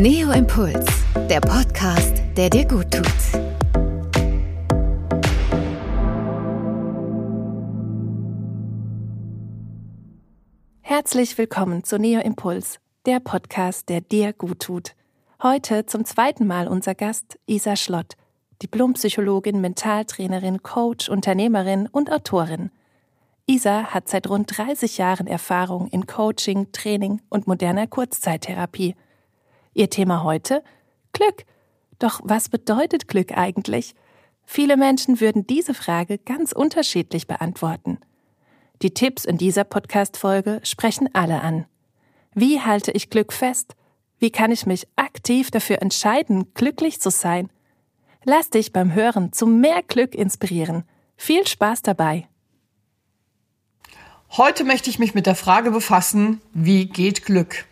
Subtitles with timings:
[0.00, 0.86] Neo Impuls,
[1.28, 3.04] der Podcast, der dir gut tut.
[10.82, 14.94] Herzlich willkommen zu Neo Impuls, der Podcast, der dir gut tut.
[15.42, 18.14] Heute zum zweiten Mal unser Gast Isa Schlott,
[18.62, 22.70] Diplompsychologin, Mentaltrainerin, Coach, Unternehmerin und Autorin.
[23.46, 28.94] Isa hat seit rund 30 Jahren Erfahrung in Coaching, Training und moderner Kurzzeittherapie.
[29.78, 30.64] Ihr Thema heute?
[31.12, 31.44] Glück.
[32.00, 33.94] Doch was bedeutet Glück eigentlich?
[34.44, 37.98] Viele Menschen würden diese Frage ganz unterschiedlich beantworten.
[38.82, 41.64] Die Tipps in dieser Podcast-Folge sprechen alle an.
[42.34, 43.76] Wie halte ich Glück fest?
[44.18, 47.48] Wie kann ich mich aktiv dafür entscheiden, glücklich zu sein?
[48.24, 50.82] Lass dich beim Hören zu mehr Glück inspirieren.
[51.16, 52.26] Viel Spaß dabei!
[54.30, 57.64] Heute möchte ich mich mit der Frage befassen, wie geht Glück?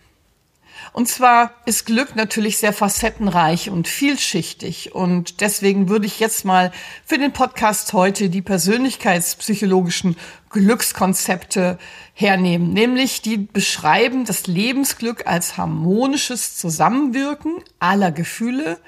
[0.97, 4.95] Und zwar ist Glück natürlich sehr facettenreich und vielschichtig.
[4.95, 6.73] Und deswegen würde ich jetzt mal
[7.05, 10.17] für den Podcast heute die persönlichkeitspsychologischen
[10.49, 11.79] Glückskonzepte
[12.15, 12.73] hernehmen.
[12.73, 18.79] Nämlich die beschreiben das Lebensglück als harmonisches Zusammenwirken aller Gefühle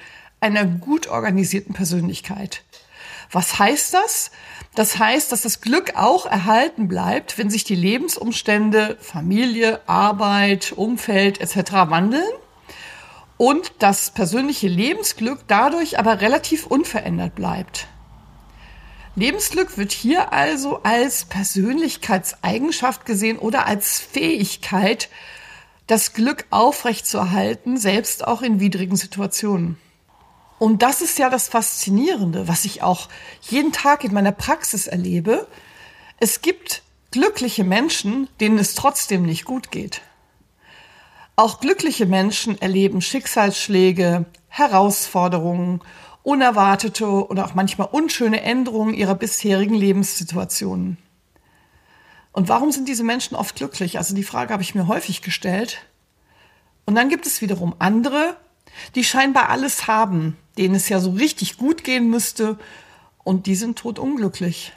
[0.40, 2.62] einer gut organisierten Persönlichkeit.
[3.30, 4.30] Was heißt das?
[4.74, 11.40] Das heißt, dass das Glück auch erhalten bleibt, wenn sich die Lebensumstände, Familie, Arbeit, Umfeld
[11.40, 11.72] etc.
[11.72, 12.28] wandeln
[13.36, 17.86] und das persönliche Lebensglück dadurch aber relativ unverändert bleibt.
[19.14, 25.08] Lebensglück wird hier also als Persönlichkeitseigenschaft gesehen oder als Fähigkeit,
[25.88, 29.76] das Glück aufrechtzuerhalten, selbst auch in widrigen Situationen.
[30.58, 33.08] Und das ist ja das Faszinierende, was ich auch
[33.42, 35.46] jeden Tag in meiner Praxis erlebe.
[36.18, 40.02] Es gibt glückliche Menschen, denen es trotzdem nicht gut geht.
[41.36, 45.80] Auch glückliche Menschen erleben Schicksalsschläge, Herausforderungen,
[46.24, 50.98] unerwartete oder auch manchmal unschöne Änderungen ihrer bisherigen Lebenssituationen.
[52.32, 53.98] Und warum sind diese Menschen oft glücklich?
[53.98, 55.78] Also die Frage habe ich mir häufig gestellt.
[56.84, 58.36] Und dann gibt es wiederum andere,
[58.94, 62.58] die scheinbar alles haben, denen es ja so richtig gut gehen müsste,
[63.24, 64.72] und die sind totunglücklich.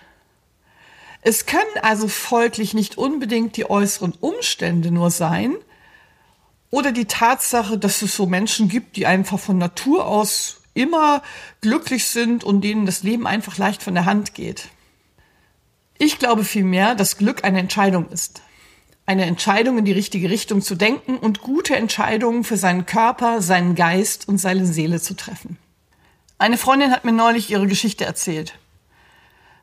[1.22, 5.56] Es können also folglich nicht unbedingt die äußeren Umstände nur sein
[6.70, 11.22] oder die Tatsache, dass es so Menschen gibt, die einfach von Natur aus immer
[11.62, 14.68] glücklich sind und denen das Leben einfach leicht von der Hand geht.
[15.98, 18.42] Ich glaube vielmehr, dass Glück eine Entscheidung ist
[19.06, 23.76] eine Entscheidung in die richtige Richtung zu denken und gute Entscheidungen für seinen Körper, seinen
[23.76, 25.58] Geist und seine Seele zu treffen.
[26.38, 28.58] Eine Freundin hat mir neulich ihre Geschichte erzählt.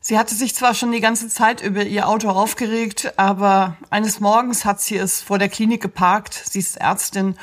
[0.01, 4.65] Sie hatte sich zwar schon die ganze Zeit über ihr Auto aufgeregt, aber eines Morgens
[4.65, 6.35] hat sie es vor der Klinik geparkt.
[6.35, 7.37] Sie ist Ärztin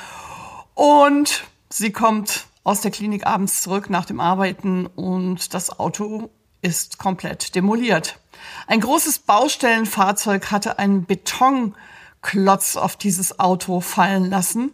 [0.73, 6.29] und sie kommt aus der Klinik abends zurück nach dem Arbeiten und das Auto
[6.65, 8.19] ist komplett demoliert.
[8.67, 14.73] Ein großes Baustellenfahrzeug hatte einen Betonklotz auf dieses Auto fallen lassen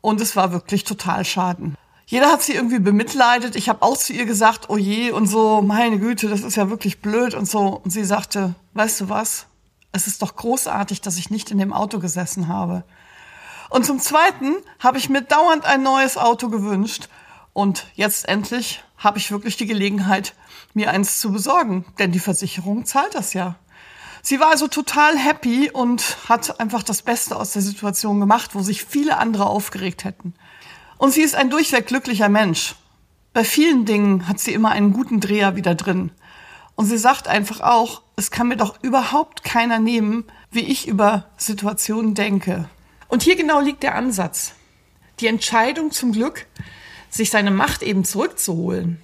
[0.00, 1.74] und es war wirklich total schaden.
[2.06, 3.56] Jeder hat sie irgendwie bemitleidet.
[3.56, 6.70] Ich habe auch zu ihr gesagt, oh je und so, meine Güte, das ist ja
[6.70, 7.80] wirklich blöd und so.
[7.82, 9.46] Und sie sagte, weißt du was?
[9.90, 12.84] Es ist doch großartig, dass ich nicht in dem Auto gesessen habe.
[13.70, 17.08] Und zum Zweiten habe ich mir dauernd ein neues Auto gewünscht.
[17.54, 20.34] Und jetzt endlich habe ich wirklich die Gelegenheit,
[20.74, 23.54] mir eins zu besorgen, denn die Versicherung zahlt das ja.
[24.22, 28.62] Sie war also total happy und hat einfach das Beste aus der Situation gemacht, wo
[28.62, 30.34] sich viele andere aufgeregt hätten.
[30.98, 32.74] Und sie ist ein durchweg glücklicher Mensch.
[33.32, 36.10] Bei vielen Dingen hat sie immer einen guten Dreher wieder drin.
[36.74, 41.26] Und sie sagt einfach auch, es kann mir doch überhaupt keiner nehmen, wie ich über
[41.36, 42.68] Situationen denke.
[43.08, 44.54] Und hier genau liegt der Ansatz.
[45.20, 46.46] Die Entscheidung zum Glück,
[47.14, 49.00] sich seine Macht eben zurückzuholen,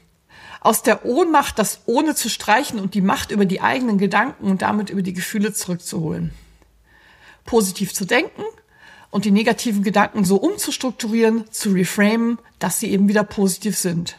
[0.60, 4.62] aus der Ohnmacht das ohne zu streichen und die Macht über die eigenen Gedanken und
[4.62, 6.32] damit über die Gefühle zurückzuholen.
[7.44, 8.42] Positiv zu denken
[9.10, 14.16] und die negativen Gedanken so umzustrukturieren, zu reframen, dass sie eben wieder positiv sind.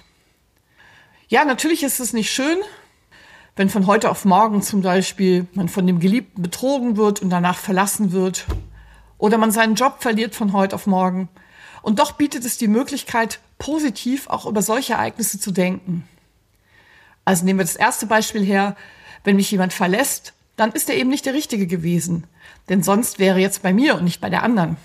[1.27, 2.57] Ja, natürlich ist es nicht schön,
[3.57, 7.57] wenn von heute auf morgen zum Beispiel man von dem Geliebten betrogen wird und danach
[7.57, 8.45] verlassen wird
[9.17, 11.27] oder man seinen Job verliert von heute auf morgen.
[11.81, 16.07] Und doch bietet es die Möglichkeit, positiv auch über solche Ereignisse zu denken.
[17.25, 18.75] Also nehmen wir das erste Beispiel her,
[19.23, 22.25] wenn mich jemand verlässt, dann ist er eben nicht der Richtige gewesen.
[22.69, 24.77] Denn sonst wäre jetzt bei mir und nicht bei der anderen.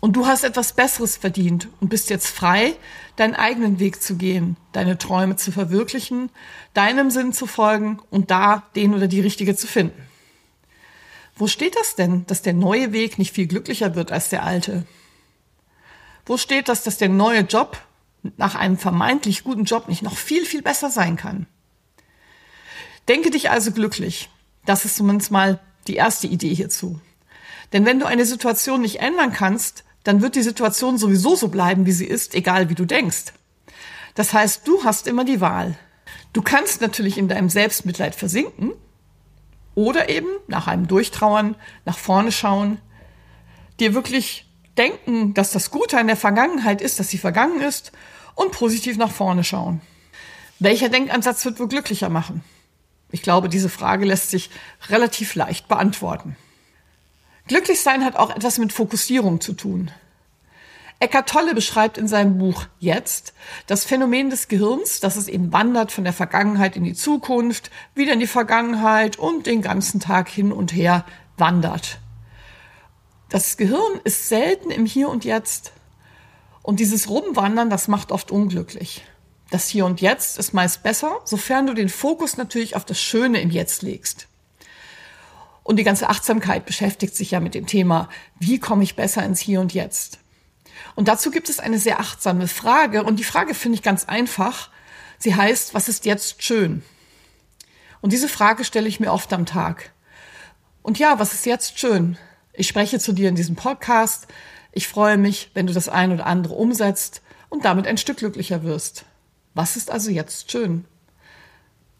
[0.00, 2.74] Und du hast etwas Besseres verdient und bist jetzt frei,
[3.16, 6.30] deinen eigenen Weg zu gehen, deine Träume zu verwirklichen,
[6.74, 10.00] deinem Sinn zu folgen und da den oder die Richtige zu finden.
[11.34, 14.84] Wo steht das denn, dass der neue Weg nicht viel glücklicher wird als der alte?
[16.26, 17.78] Wo steht das, dass der neue Job
[18.36, 21.46] nach einem vermeintlich guten Job nicht noch viel, viel besser sein kann?
[23.08, 24.28] Denke dich also glücklich.
[24.64, 27.00] Das ist zumindest mal die erste Idee hierzu.
[27.72, 31.86] Denn wenn du eine Situation nicht ändern kannst, dann wird die Situation sowieso so bleiben,
[31.86, 33.32] wie sie ist, egal wie du denkst.
[34.14, 35.78] Das heißt, du hast immer die Wahl.
[36.32, 38.72] Du kannst natürlich in deinem Selbstmitleid versinken
[39.74, 42.78] oder eben nach einem Durchtrauern nach vorne schauen,
[43.78, 44.45] dir wirklich
[44.78, 47.92] denken, dass das Gute an der Vergangenheit ist, dass sie vergangen ist
[48.34, 49.80] und positiv nach vorne schauen.
[50.58, 52.42] Welcher Denkansatz wird wohl glücklicher machen?
[53.10, 54.50] Ich glaube, diese Frage lässt sich
[54.88, 56.36] relativ leicht beantworten.
[57.46, 59.90] Glücklichsein hat auch etwas mit Fokussierung zu tun.
[60.98, 63.34] Eckart Tolle beschreibt in seinem Buch Jetzt
[63.66, 68.14] das Phänomen des Gehirns, dass es eben wandert von der Vergangenheit in die Zukunft, wieder
[68.14, 71.04] in die Vergangenheit und den ganzen Tag hin und her
[71.36, 72.00] wandert.
[73.28, 75.72] Das Gehirn ist selten im Hier und Jetzt.
[76.62, 79.04] Und dieses Rumwandern, das macht oft unglücklich.
[79.50, 83.40] Das Hier und Jetzt ist meist besser, sofern du den Fokus natürlich auf das Schöne
[83.40, 84.28] im Jetzt legst.
[85.62, 88.08] Und die ganze Achtsamkeit beschäftigt sich ja mit dem Thema,
[88.38, 90.20] wie komme ich besser ins Hier und Jetzt?
[90.94, 93.02] Und dazu gibt es eine sehr achtsame Frage.
[93.02, 94.70] Und die Frage finde ich ganz einfach.
[95.18, 96.82] Sie heißt, was ist jetzt schön?
[98.00, 99.92] Und diese Frage stelle ich mir oft am Tag.
[100.82, 102.16] Und ja, was ist jetzt schön?
[102.58, 104.26] Ich spreche zu dir in diesem Podcast.
[104.72, 107.20] Ich freue mich, wenn du das ein oder andere umsetzt
[107.50, 109.04] und damit ein Stück glücklicher wirst.
[109.52, 110.86] Was ist also jetzt schön?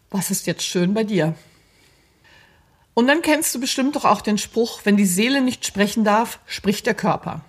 [0.09, 1.35] Was ist jetzt schön bei dir?
[2.95, 6.39] Und dann kennst du bestimmt doch auch den Spruch, wenn die Seele nicht sprechen darf,
[6.47, 7.41] spricht der Körper.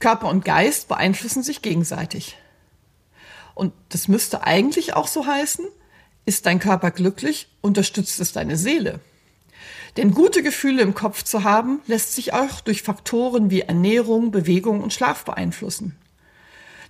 [0.00, 2.36] Körper und Geist beeinflussen sich gegenseitig.
[3.54, 5.66] Und das müsste eigentlich auch so heißen,
[6.26, 9.00] ist dein Körper glücklich, unterstützt es deine Seele.
[9.96, 14.82] Denn gute Gefühle im Kopf zu haben, lässt sich auch durch Faktoren wie Ernährung, Bewegung
[14.82, 15.96] und Schlaf beeinflussen.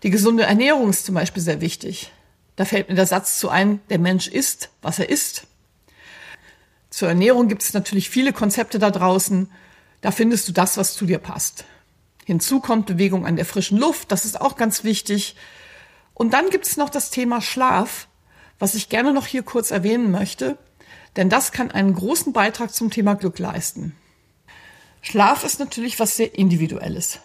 [0.03, 2.13] Die gesunde Ernährung ist zum Beispiel sehr wichtig.
[2.57, 5.47] Da fällt mir der Satz zu ein, der Mensch isst, was er isst.
[6.91, 9.51] Zur Ernährung gibt es natürlich viele Konzepte da draußen.
[10.01, 11.65] Da findest du das, was zu dir passt.
[12.25, 15.37] Hinzu kommt Bewegung an der frischen Luft, das ist auch ganz wichtig.
[16.15, 18.09] Und dann gibt es noch das Thema Schlaf,
[18.59, 20.57] was ich gerne noch hier kurz erwähnen möchte,
[21.17, 23.95] denn das kann einen großen Beitrag zum Thema Glück leisten.
[25.03, 27.21] Schlaf ist natürlich was sehr Individuelles.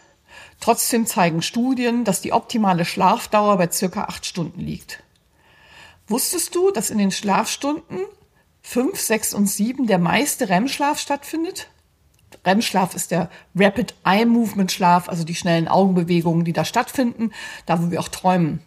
[0.59, 5.01] Trotzdem zeigen Studien, dass die optimale Schlafdauer bei circa acht Stunden liegt.
[6.07, 7.99] Wusstest du, dass in den Schlafstunden
[8.61, 11.69] fünf, sechs und sieben der meiste REM-Schlaf stattfindet?
[12.45, 17.31] REM-Schlaf ist der Rapid Eye Movement Schlaf, also die schnellen Augenbewegungen, die da stattfinden,
[17.65, 18.61] da wo wir auch träumen.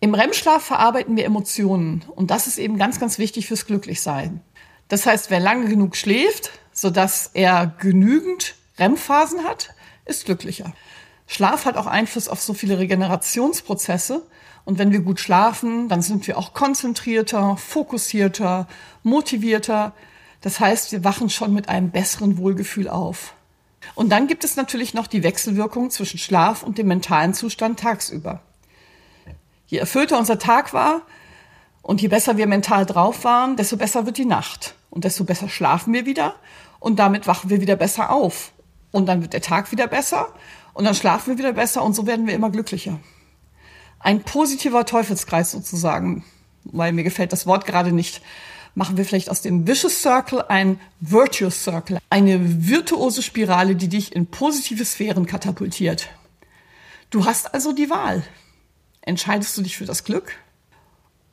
[0.00, 4.40] Im REM-Schlaf verarbeiten wir Emotionen und das ist eben ganz, ganz wichtig fürs Glücklichsein.
[4.86, 9.74] Das heißt, wer lange genug schläft, sodass er genügend REM-Phasen hat,
[10.04, 10.72] ist glücklicher.
[11.26, 14.26] Schlaf hat auch Einfluss auf so viele Regenerationsprozesse.
[14.64, 18.68] Und wenn wir gut schlafen, dann sind wir auch konzentrierter, fokussierter,
[19.02, 19.94] motivierter.
[20.40, 23.34] Das heißt, wir wachen schon mit einem besseren Wohlgefühl auf.
[23.94, 28.42] Und dann gibt es natürlich noch die Wechselwirkung zwischen Schlaf und dem mentalen Zustand tagsüber.
[29.68, 31.02] Je erfüllter unser Tag war
[31.82, 34.74] und je besser wir mental drauf waren, desto besser wird die Nacht.
[34.90, 36.34] Und desto besser schlafen wir wieder
[36.80, 38.52] und damit wachen wir wieder besser auf.
[38.90, 40.34] Und dann wird der Tag wieder besser
[40.72, 42.98] und dann schlafen wir wieder besser und so werden wir immer glücklicher.
[44.00, 46.24] Ein positiver Teufelskreis sozusagen,
[46.64, 48.22] weil mir gefällt das Wort gerade nicht
[48.78, 54.14] machen wir vielleicht aus dem Vicious Circle ein Virtuous Circle, eine virtuose Spirale, die dich
[54.14, 56.08] in positive Sphären katapultiert.
[57.10, 58.22] Du hast also die Wahl.
[59.02, 60.36] Entscheidest du dich für das Glück?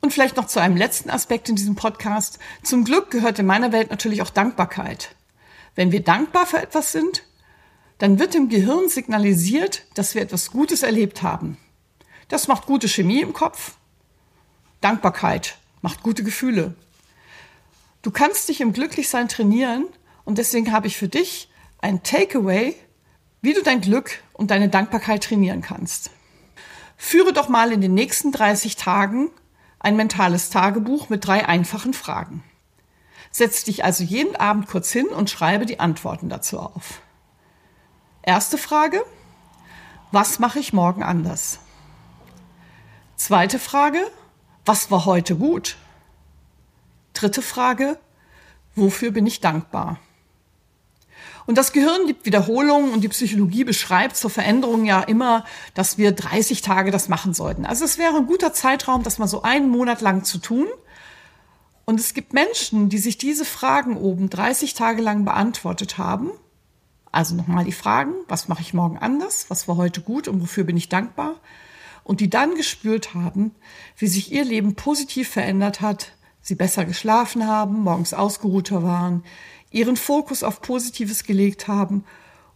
[0.00, 2.38] Und vielleicht noch zu einem letzten Aspekt in diesem Podcast.
[2.62, 5.14] Zum Glück gehört in meiner Welt natürlich auch Dankbarkeit.
[5.74, 7.24] Wenn wir dankbar für etwas sind,
[7.98, 11.58] dann wird im Gehirn signalisiert, dass wir etwas Gutes erlebt haben.
[12.28, 13.76] Das macht gute Chemie im Kopf.
[14.80, 16.74] Dankbarkeit macht gute Gefühle.
[18.02, 19.86] Du kannst dich im Glücklichsein trainieren
[20.24, 21.48] und deswegen habe ich für dich
[21.80, 22.74] ein Takeaway,
[23.42, 26.10] wie du dein Glück und deine Dankbarkeit trainieren kannst.
[26.96, 29.30] Führe doch mal in den nächsten 30 Tagen
[29.78, 32.42] ein mentales Tagebuch mit drei einfachen Fragen.
[33.30, 37.02] Setz dich also jeden Abend kurz hin und schreibe die Antworten dazu auf.
[38.22, 39.04] Erste Frage,
[40.10, 41.58] was mache ich morgen anders?
[43.16, 44.00] Zweite Frage,
[44.64, 45.76] was war heute gut?
[47.12, 47.98] Dritte Frage,
[48.74, 49.98] wofür bin ich dankbar?
[51.46, 56.12] Und das Gehirn gibt Wiederholungen und die Psychologie beschreibt zur Veränderung ja immer, dass wir
[56.12, 57.64] 30 Tage das machen sollten.
[57.64, 60.66] Also es wäre ein guter Zeitraum, das mal so einen Monat lang zu tun.
[61.84, 66.32] Und es gibt Menschen, die sich diese Fragen oben 30 Tage lang beantwortet haben,
[67.16, 70.64] Also nochmal die Fragen, was mache ich morgen anders, was war heute gut und wofür
[70.64, 71.36] bin ich dankbar?
[72.04, 73.54] Und die dann gespürt haben,
[73.96, 76.12] wie sich ihr Leben positiv verändert hat,
[76.42, 79.24] sie besser geschlafen haben, morgens ausgeruhter waren,
[79.70, 82.04] ihren Fokus auf Positives gelegt haben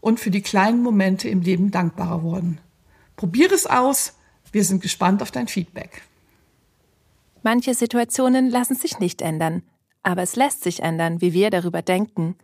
[0.00, 2.58] und für die kleinen Momente im Leben dankbarer wurden.
[3.16, 4.14] Probier es aus,
[4.52, 6.02] wir sind gespannt auf dein Feedback.
[7.42, 9.62] Manche Situationen lassen sich nicht ändern,
[10.02, 12.36] aber es lässt sich ändern, wie wir darüber denken.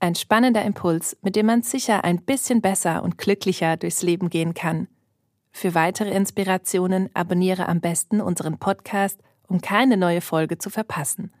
[0.00, 4.54] Ein spannender Impuls, mit dem man sicher ein bisschen besser und glücklicher durchs Leben gehen
[4.54, 4.88] kann.
[5.52, 11.32] Für weitere Inspirationen abonniere am besten unseren Podcast, um keine neue Folge zu verpassen.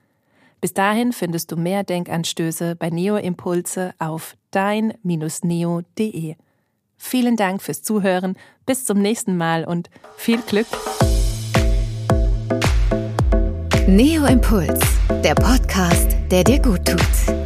[0.64, 6.36] Bis dahin findest du mehr Denkanstöße bei Neo Impulse auf dein-neo.de.
[6.96, 10.66] Vielen Dank fürs Zuhören, bis zum nächsten Mal und viel Glück!
[13.86, 14.80] Neo Impuls,
[15.22, 17.43] der Podcast, der dir gut tut.